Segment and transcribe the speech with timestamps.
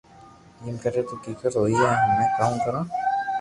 [0.63, 2.81] ايم ڪري تو ڪيڪر ھوئئي ھمو ڪاو ڪرو